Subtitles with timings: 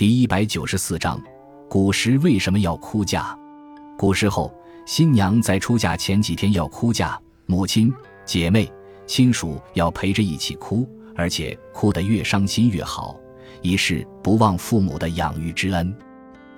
[0.00, 1.22] 第一百九十四章，
[1.68, 3.38] 古时为什么要哭嫁？
[3.98, 4.50] 古时候，
[4.86, 7.92] 新娘在出嫁前几天要哭嫁，母亲、
[8.24, 8.66] 姐妹、
[9.06, 13.14] 亲属要陪着一起哭，而且哭得越伤心越好，
[13.60, 15.94] 以示不忘父母的养育之恩。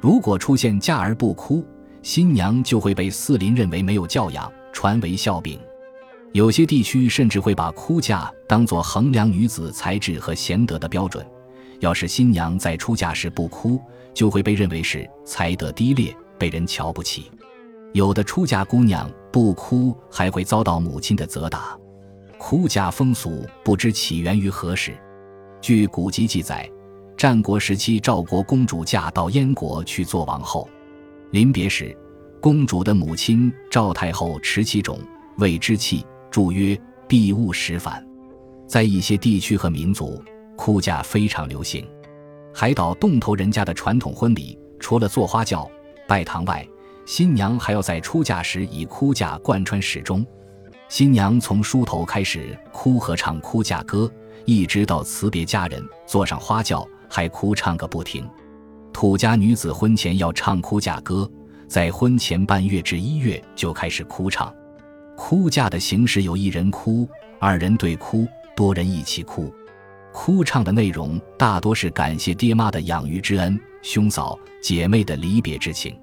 [0.00, 1.66] 如果出现嫁而不哭，
[2.00, 5.58] 新娘就会被四邻认为没有教养，传为笑柄。
[6.30, 11.26] 有些地区甚至会把哭嫁当作衡量女子才智和贤德的标准。
[11.82, 13.80] 要是新娘在出嫁时不哭，
[14.14, 17.28] 就会被认为是才德低劣，被人瞧不起。
[17.92, 21.76] 有的出嫁姑娘不哭，还会遭到母亲的责打。
[22.38, 24.92] 哭嫁风俗不知起源于何时。
[25.60, 26.70] 据古籍记载，
[27.16, 30.68] 战国时期赵国公主嫁到燕国去做王后，
[31.32, 31.96] 临别时，
[32.40, 34.96] 公主的母亲赵太后持其冢
[35.38, 36.06] 为之泣。
[36.30, 38.06] 祝曰：“必勿使反。”
[38.68, 40.22] 在一些地区和民族，
[40.64, 41.84] 哭嫁非常流行。
[42.54, 45.68] 海岛洞头人家的传统婚礼，除了做花轿、
[46.06, 46.64] 拜堂外，
[47.04, 50.24] 新娘还要在出嫁时以哭嫁贯穿始终。
[50.88, 54.08] 新娘从梳头开始哭和唱哭嫁歌，
[54.44, 58.24] 一直到辞别家人，坐上花轿还哭唱个不停。
[58.92, 61.28] 土家女子婚前要唱哭嫁歌，
[61.66, 64.54] 在婚前半月至一月就开始哭唱。
[65.16, 67.08] 哭嫁的形式有一人哭、
[67.40, 69.52] 二人对哭、多人一起哭。
[70.12, 76.01] 哭唱的内容大多是感谢爹妈的养育之恩、兄嫂姐妹的离别之情。